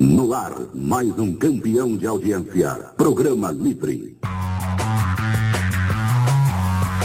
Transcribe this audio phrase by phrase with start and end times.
[0.00, 2.90] No ar, mais um campeão de audiência.
[2.96, 4.16] Programa Livre.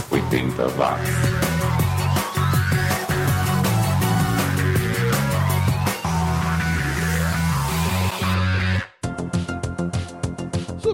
[0.10, 1.45] 80 watts.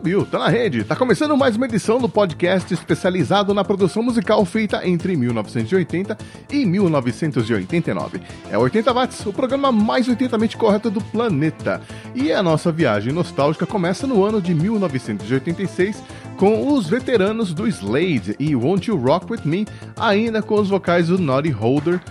[0.01, 0.83] Subiu, tá na rede.
[0.83, 6.17] Tá começando mais uma edição do podcast especializado na produção musical feita entre 1980
[6.51, 8.19] e 1989.
[8.49, 11.79] É 80 Watts, o programa mais 80mente correto do planeta.
[12.15, 16.01] E a nossa viagem nostálgica começa no ano de 1986
[16.35, 21.09] com os veteranos do Slade e Won't You Rock With Me, ainda com os vocais
[21.09, 22.01] do Naughty Holder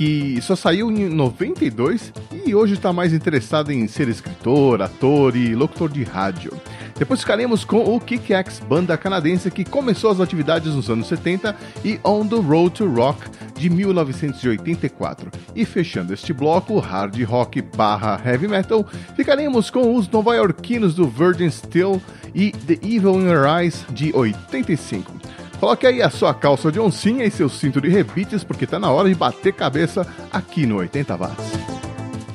[0.00, 2.10] que só saiu em 92
[2.46, 6.58] e hoje está mais interessado em ser escritor, ator e locutor de rádio.
[6.98, 11.54] Depois ficaremos com o Kick-Axe, banda canadense que começou as atividades nos anos 70
[11.84, 15.30] e On the Road to Rock de 1984.
[15.54, 21.50] E fechando este bloco, hard rock barra heavy metal, ficaremos com os nova-iorquinos do Virgin
[21.50, 22.00] Steel
[22.34, 25.12] e The Evil in Your Eyes de 85.
[25.60, 28.90] Coloque aí a sua calça de oncinha e seu cinto de rebites, porque tá na
[28.90, 31.52] hora de bater cabeça aqui no 80 watts.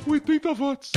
[0.06, 0.92] 80 watts.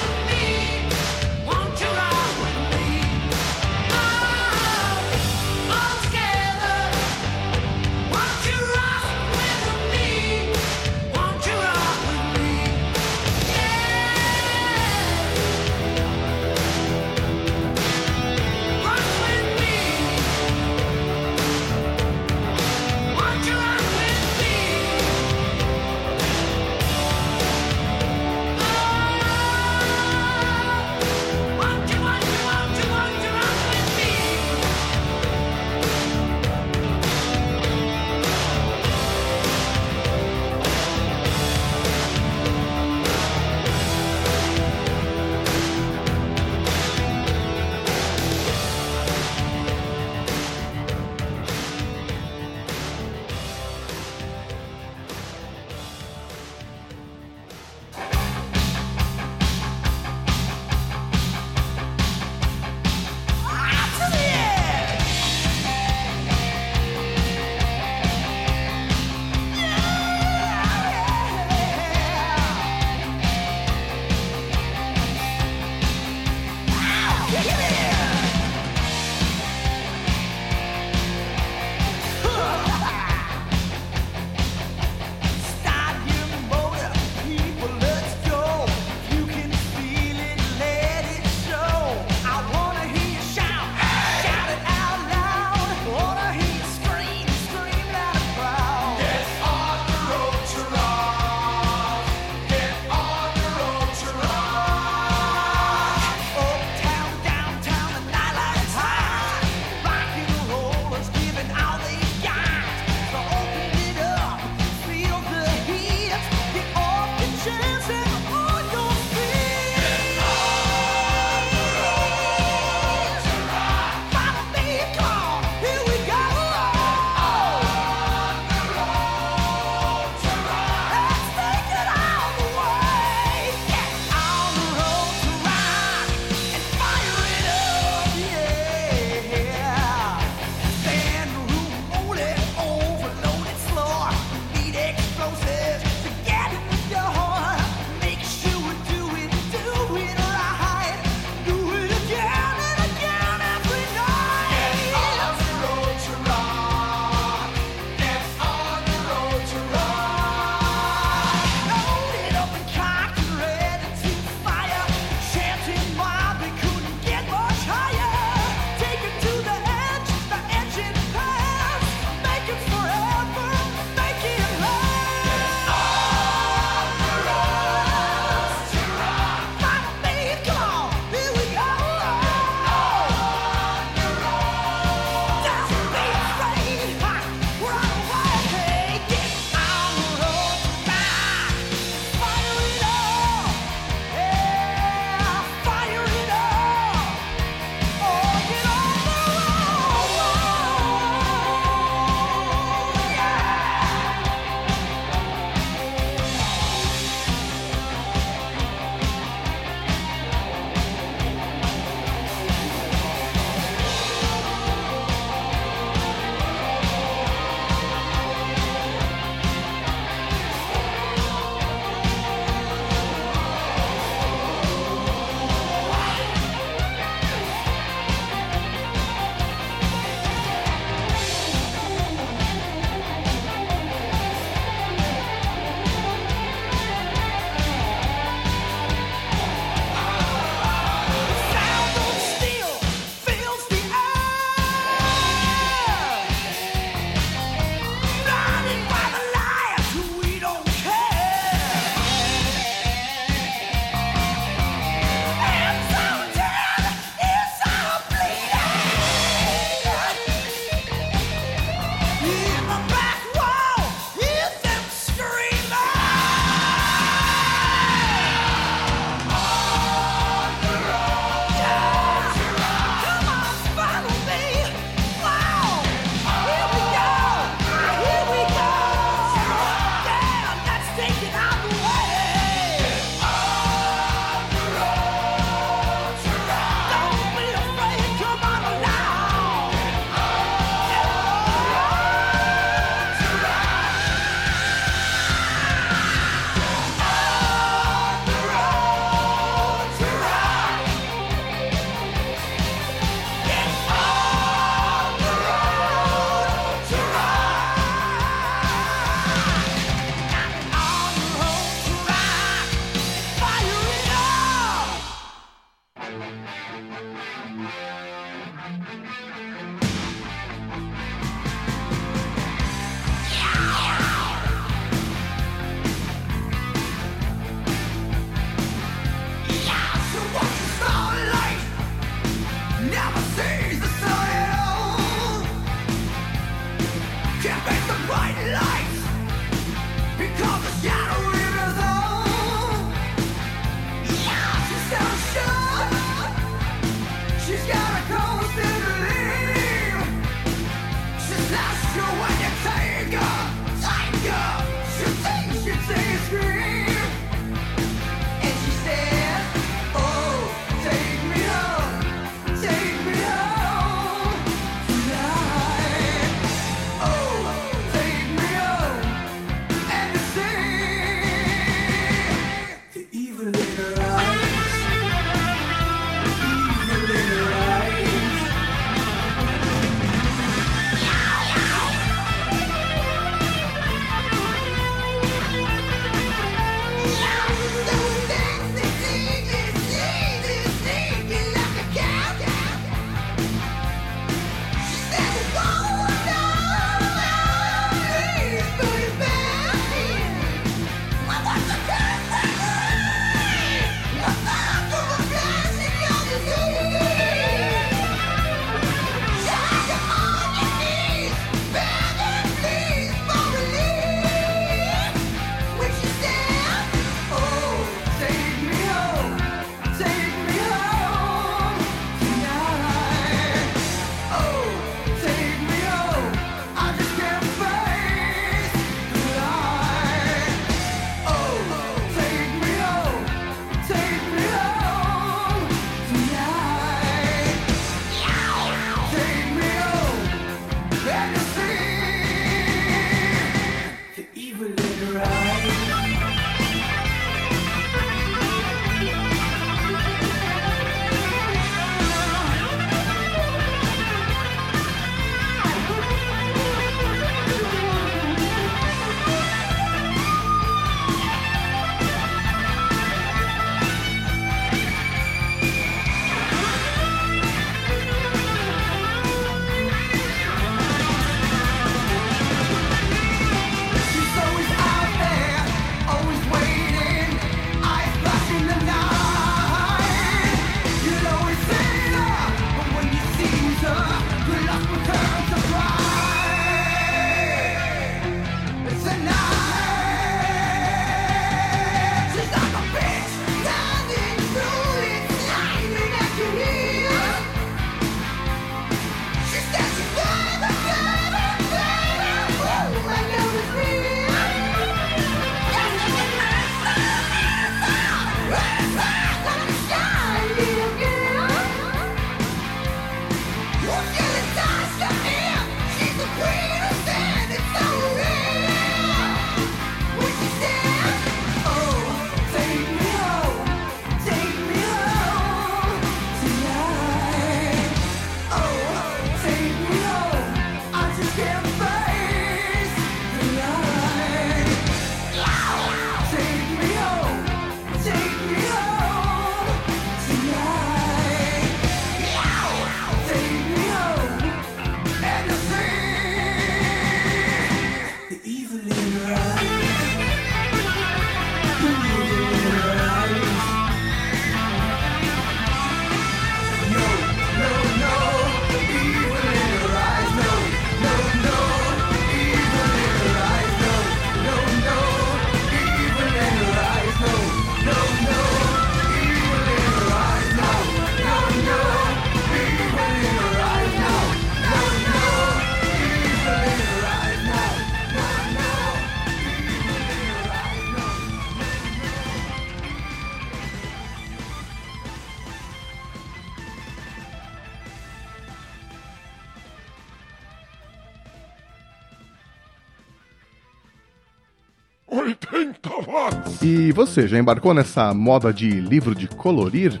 [596.90, 600.00] E você, já embarcou nessa moda de livro de colorir?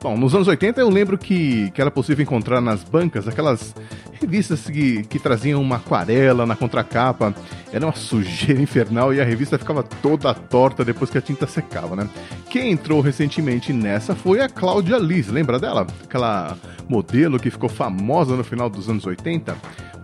[0.00, 3.74] Bom, nos anos 80 eu lembro que, que era possível encontrar nas bancas aquelas
[4.10, 7.34] revistas que, que traziam uma aquarela na contracapa.
[7.70, 11.94] Era uma sujeira infernal e a revista ficava toda torta depois que a tinta secava,
[11.94, 12.08] né?
[12.48, 15.86] Quem entrou recentemente nessa foi a Cláudia Liz, lembra dela?
[16.02, 16.56] Aquela
[16.88, 19.54] modelo que ficou famosa no final dos anos 80?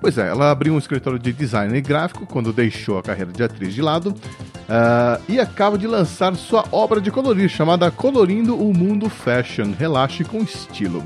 [0.01, 3.75] Pois é, ela abriu um escritório de design gráfico quando deixou a carreira de atriz
[3.75, 4.15] de lado
[4.69, 10.25] ah, e acaba de lançar sua obra de colorir chamada Colorindo o Mundo Fashion Relaxe
[10.25, 11.05] com Estilo.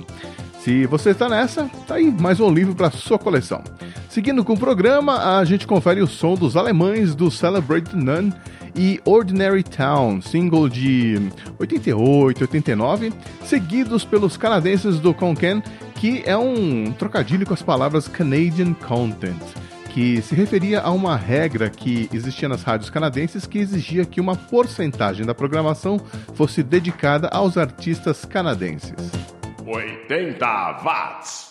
[0.61, 3.65] Se você está nessa, tá aí mais um livro para sua coleção.
[4.11, 8.31] Seguindo com o programa, a gente confere o som dos alemães do Celebrate None
[8.77, 11.19] e Ordinary Town, single de
[11.59, 13.11] 88, 89,
[13.43, 15.63] seguidos pelos canadenses do Concan,
[15.95, 19.41] que é um trocadilho com as palavras Canadian Content.
[19.89, 24.37] que se referia a uma regra que existia nas rádios canadenses que exigia que uma
[24.37, 25.99] porcentagem da programação
[26.35, 29.40] fosse dedicada aos artistas canadenses.
[29.79, 31.50] 80 watts.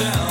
[0.00, 0.29] down.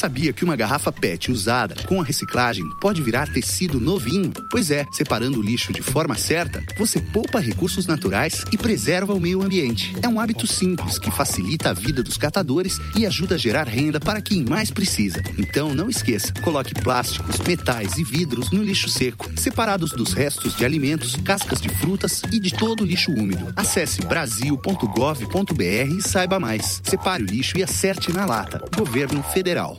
[0.00, 4.32] Sabia que uma garrafa PET usada com a reciclagem pode virar tecido novinho?
[4.50, 9.20] Pois é, separando o lixo de forma certa, você poupa recursos naturais e preserva o
[9.20, 9.94] meio ambiente.
[10.02, 14.00] É um hábito simples que facilita a vida dos catadores e ajuda a gerar renda
[14.00, 15.22] para quem mais precisa.
[15.36, 20.64] Então não esqueça, coloque plásticos, metais e vidros no lixo seco, separados dos restos de
[20.64, 23.52] alimentos, cascas de frutas e de todo o lixo úmido.
[23.54, 26.80] Acesse brasil.gov.br e saiba mais.
[26.84, 28.64] Separe o lixo e acerte na lata.
[28.74, 29.78] Governo Federal.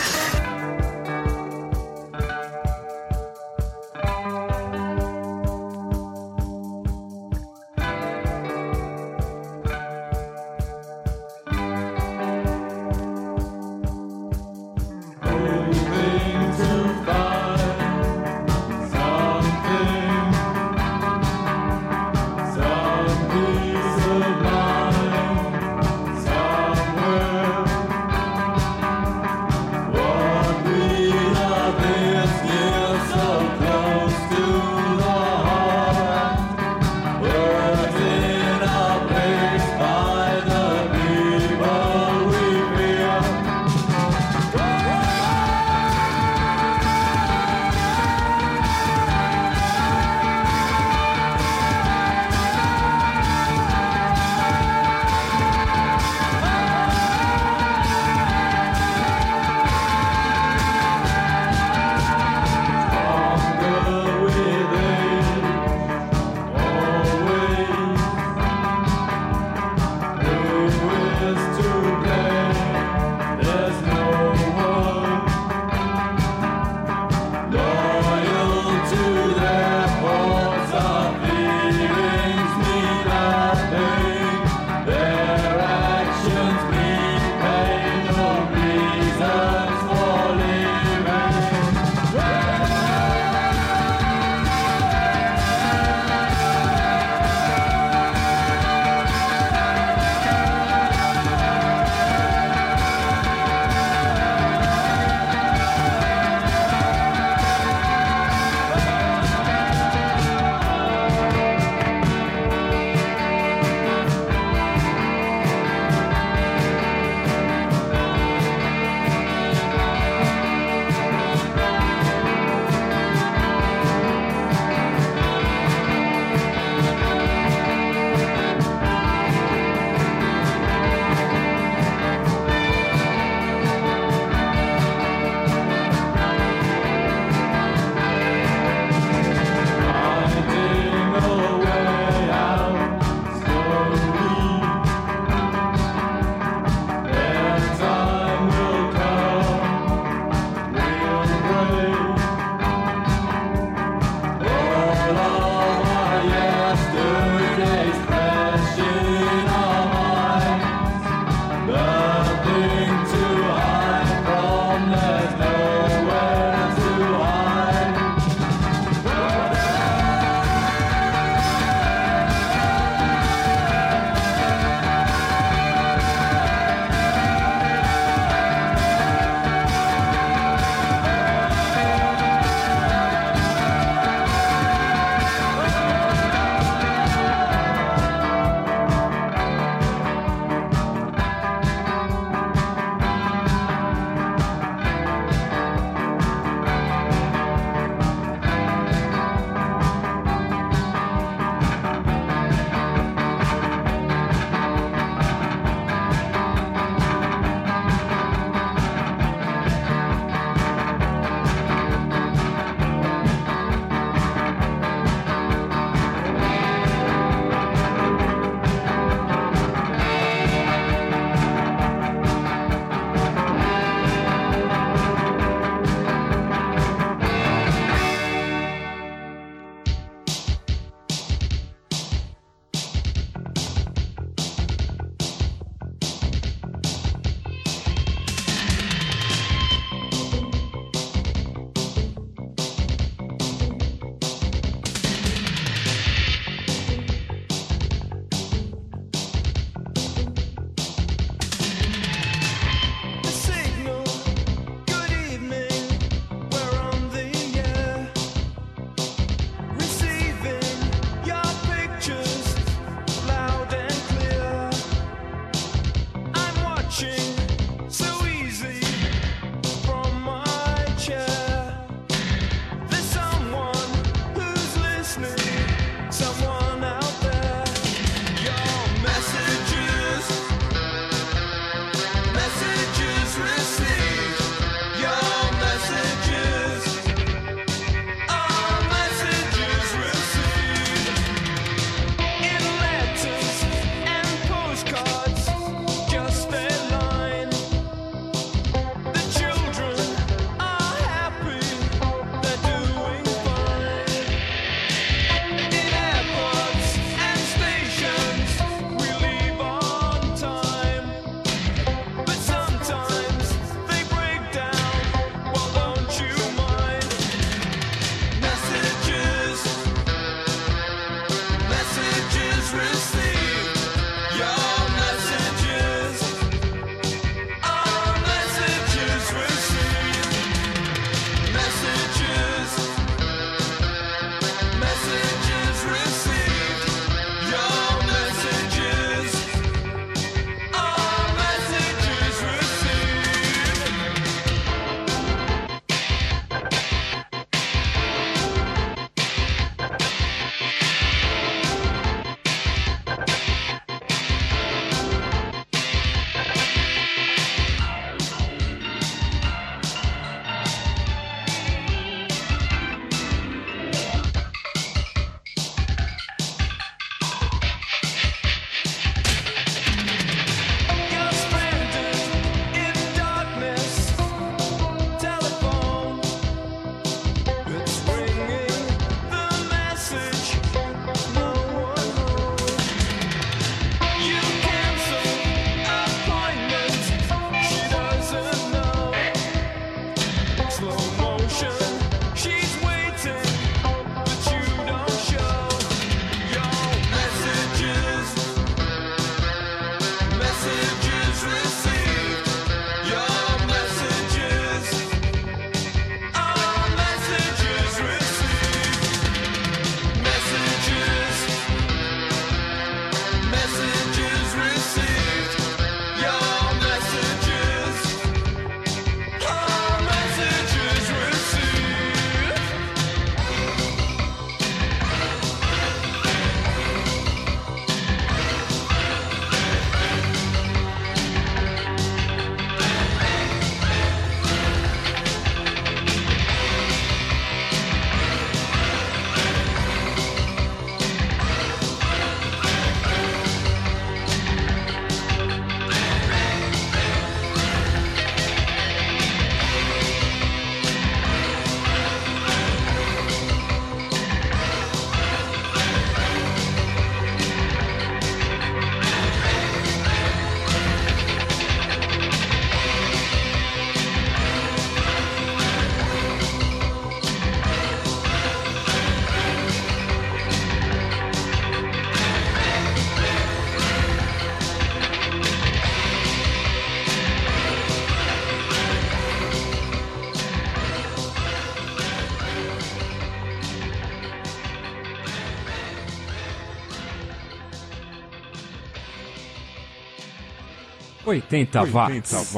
[491.31, 492.55] 80 watts.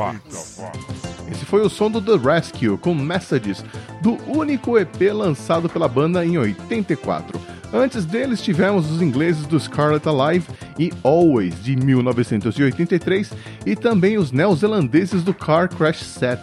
[1.32, 3.63] Esse foi o som do The Rescue com Messages,
[4.01, 7.39] do único EP lançado pela banda em 84.
[7.71, 10.47] Antes deles tivemos os ingleses do Scarlet Alive
[10.78, 13.32] e Always de 1983
[13.65, 16.39] e também os neozelandeses do Car Crash Set,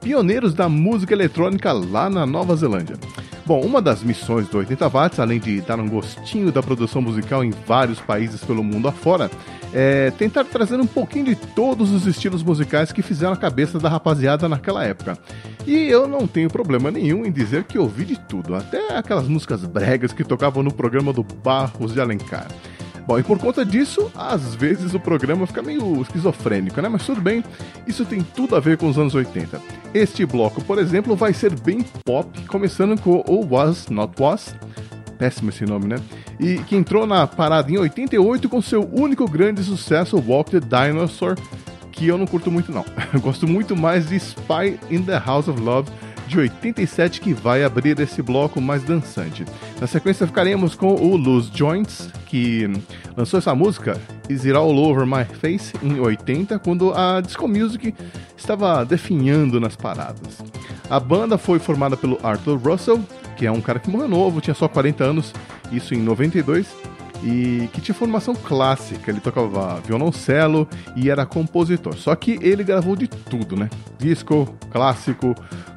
[0.00, 2.96] pioneiros da música eletrônica lá na Nova Zelândia.
[3.46, 7.44] Bom, uma das missões do 80 Watts, além de dar um gostinho da produção musical
[7.44, 9.30] em vários países pelo mundo afora,
[9.70, 13.90] é tentar trazer um pouquinho de todos os estilos musicais que fizeram a cabeça da
[13.90, 15.18] rapaziada naquela época.
[15.66, 19.62] E eu não tenho problema nenhum em dizer que ouvi de tudo, até aquelas músicas
[19.64, 22.48] bregas que tocavam no programa do Barros de Alencar.
[23.06, 26.88] Bom, e por conta disso, às vezes o programa fica meio esquizofrênico, né?
[26.88, 27.44] Mas tudo bem,
[27.86, 29.60] isso tem tudo a ver com os anos 80.
[29.92, 34.54] Este bloco, por exemplo, vai ser bem pop, começando com o Was Not Was,
[35.18, 35.96] péssimo esse nome, né?
[36.40, 41.36] E que entrou na parada em 88 com seu único grande sucesso, Walk the Dinosaur,
[41.92, 42.84] que eu não curto muito não.
[43.12, 45.90] Eu gosto muito mais de Spy in the House of Love,
[46.26, 49.44] de 87 que vai abrir esse bloco mais dançante.
[49.80, 52.70] Na sequência ficaremos com o Loose Joints, que
[53.16, 57.94] lançou essa música Is It All Over My Face em 80, quando a disco music
[58.36, 60.38] estava definhando nas paradas.
[60.88, 63.02] A banda foi formada pelo Arthur Russell,
[63.36, 65.32] que é um cara que morreu novo, tinha só 40 anos,
[65.72, 66.66] isso em 92,
[67.22, 69.10] e que tinha formação clássica.
[69.10, 71.96] Ele tocava violoncelo e era compositor.
[71.96, 73.70] Só que ele gravou de tudo, né?
[73.98, 75.34] Disco, clássico,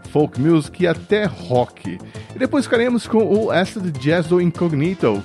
[0.08, 2.00] folk music e até rock.
[2.36, 5.24] E depois ficaremos com o Acid Jazz do Incognito,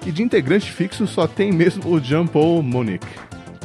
[0.00, 3.06] que de integrante fixo só tem mesmo o Jean Paul Monique.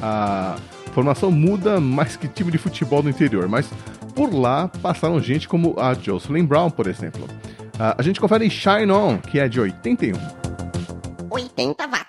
[0.01, 0.55] A
[0.93, 3.69] formação muda mais que time de futebol do interior, mas
[4.15, 7.27] por lá passaram gente como a Jocelyn Brown, por exemplo.
[7.77, 10.13] A gente confere Shine On, que é de 81.
[11.29, 12.08] 80 watts.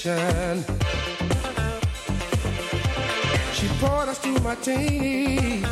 [0.00, 0.64] Suspicion.
[3.52, 5.62] She poured us two martini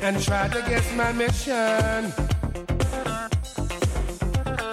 [0.00, 2.12] and tried to guess my mission.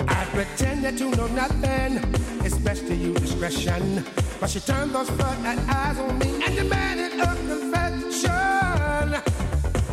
[0.07, 1.99] I pretended to know nothing.
[2.45, 4.05] It's best to use discretion.
[4.39, 8.31] But she turned those floodlight eyes on me and demanded a confession.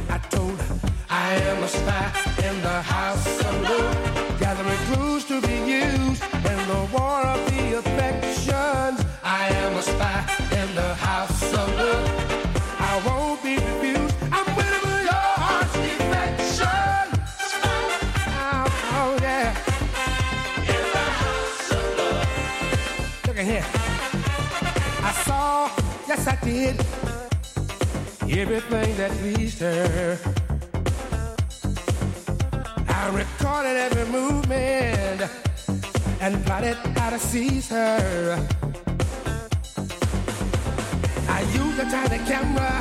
[0.08, 2.12] I told her I am a spy
[2.48, 5.24] in the house of love, gathering clues
[26.50, 26.80] did,
[28.40, 30.18] everything that pleased her.
[32.88, 35.20] I recorded every movement
[36.20, 37.98] and plotted how to seize her.
[41.36, 42.74] I used a tiny camera.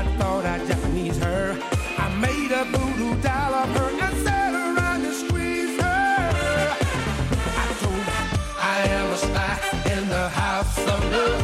[0.00, 1.58] I thought I'd Japanese her.
[1.98, 6.76] I made a voodoo doll of her and sat around and squeezed her.
[7.62, 8.22] I told her
[8.74, 9.54] I am a spy
[9.94, 11.41] in the house of love,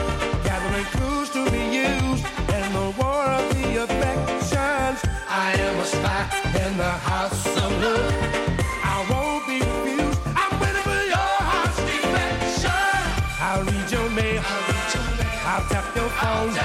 [16.39, 16.59] phone.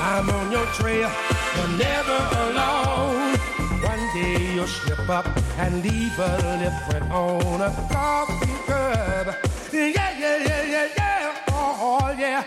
[0.00, 1.10] I'm on your trail.
[1.56, 3.36] You're never alone.
[3.82, 5.26] One day you'll slip up
[5.58, 9.36] and leave a lip print on a coffee cup.
[9.72, 11.44] Yeah, yeah, yeah, yeah, yeah.
[11.48, 12.46] Oh, yeah.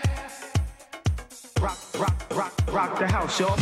[1.60, 3.58] Rock, rock, rock, rock the house, y'all.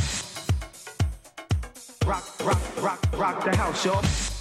[2.07, 4.34] Rock, rock, rock, rock the house, y'all.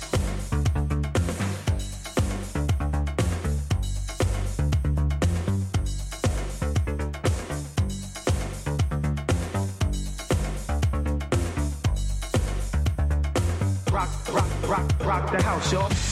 [15.14, 16.03] Rock the house, y'all.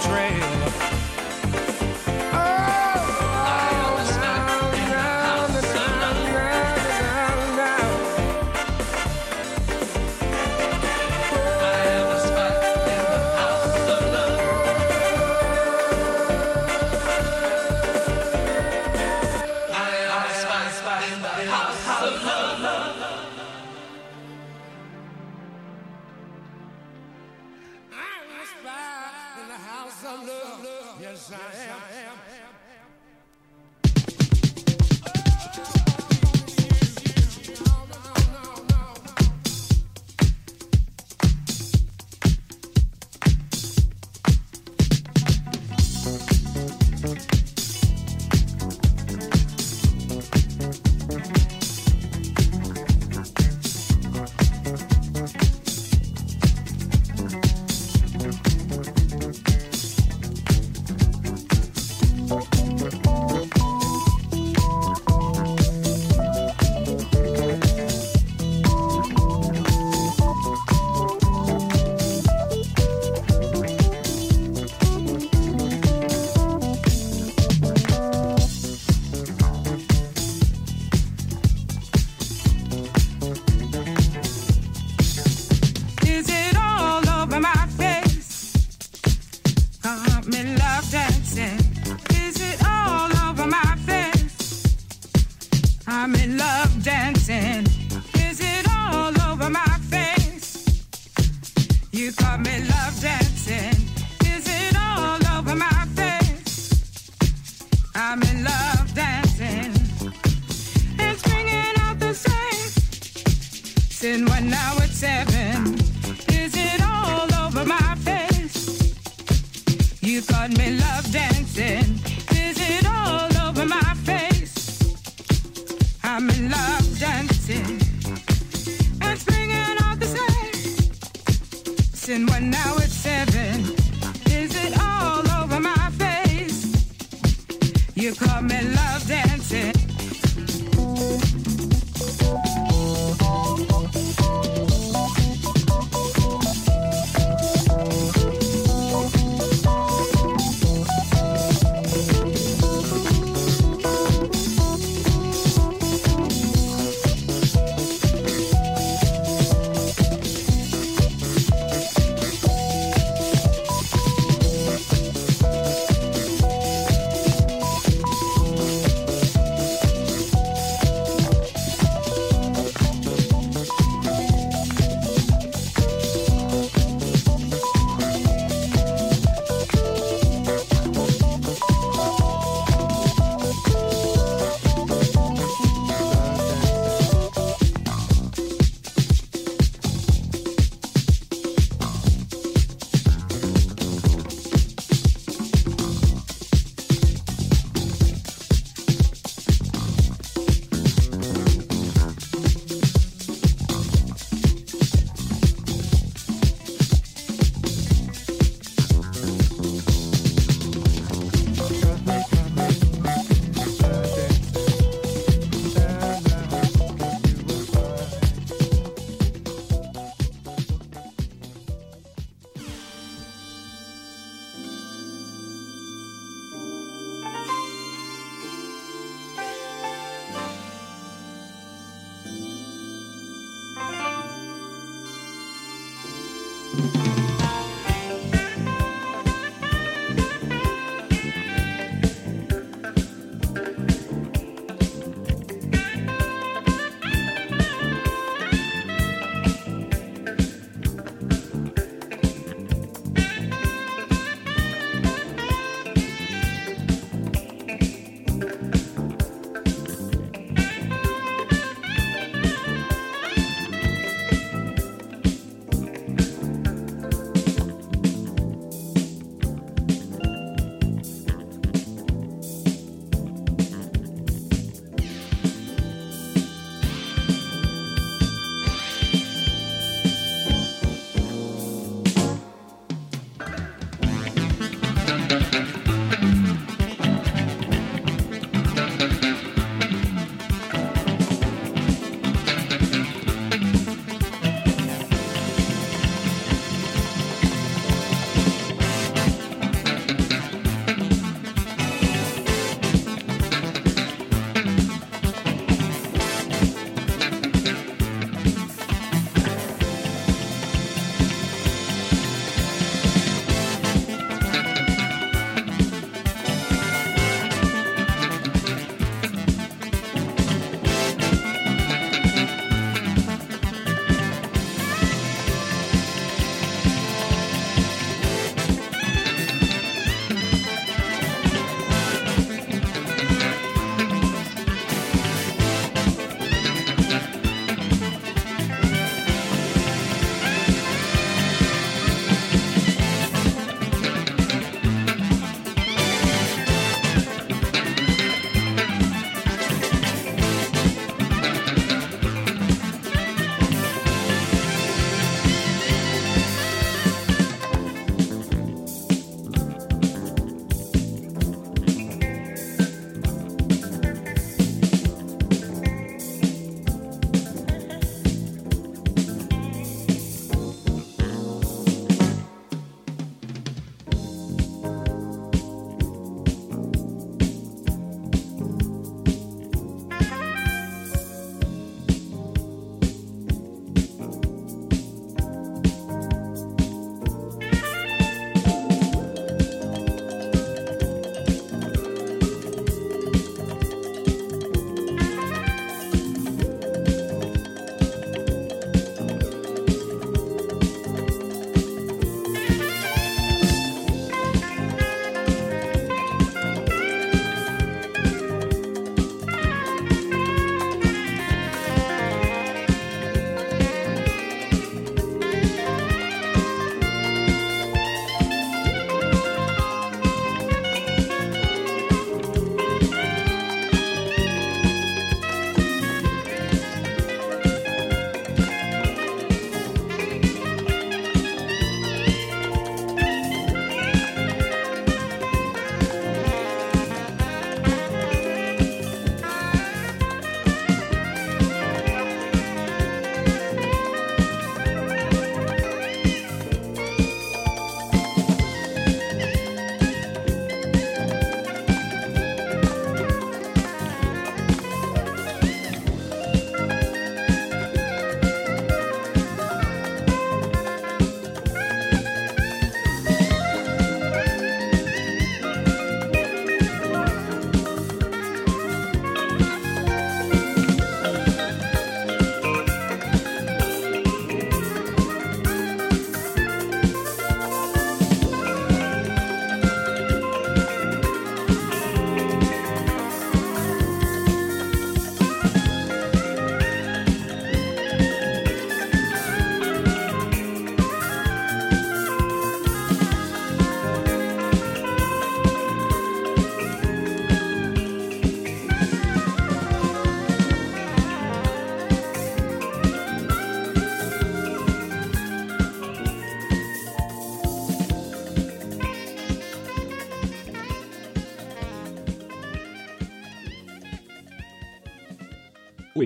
[0.00, 0.49] Trail.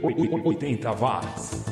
[0.04, 1.64] 80 watts.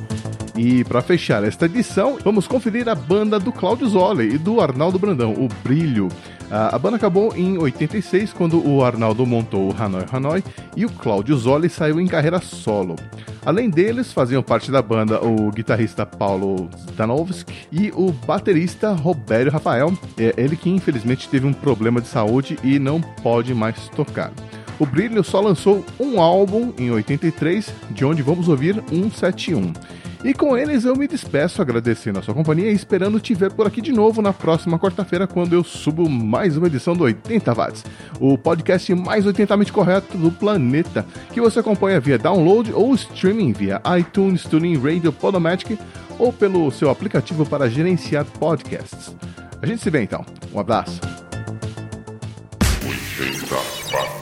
[0.56, 4.98] E para fechar esta edição, vamos conferir a banda do Cláudio Zoli e do Arnaldo
[4.98, 6.08] Brandão, o Brilho.
[6.50, 10.44] A banda acabou em 86, quando o Arnaldo montou o Hanoi Hanoi
[10.76, 12.96] e o Cláudio Zoli saiu em carreira solo.
[13.44, 19.92] Além deles, faziam parte da banda o guitarrista Paulo Zdanovski e o baterista Robério Rafael,
[20.18, 24.30] é ele que infelizmente teve um problema de saúde e não pode mais tocar.
[24.78, 29.72] O Brilho só lançou um álbum em 83, de onde vamos ouvir 171.
[30.24, 33.66] E com eles eu me despeço agradecendo a sua companhia e esperando te ver por
[33.66, 37.84] aqui de novo na próxima quarta-feira, quando eu subo mais uma edição do 80 Watts,
[38.20, 43.82] o podcast mais 80mente correto do planeta, que você acompanha via download ou streaming via
[43.98, 45.76] iTunes, TuneIn Radio, Podomatic
[46.20, 49.16] ou pelo seu aplicativo para gerenciar podcasts.
[49.60, 50.24] A gente se vê então.
[50.54, 51.00] Um abraço.
[52.84, 53.54] 80
[53.92, 54.21] watts.